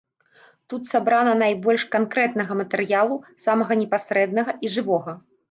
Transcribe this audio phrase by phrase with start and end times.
[0.71, 5.17] Тут сабрана найбольш канкрэтнага матэрыялу, самага непасрэднага і жывога.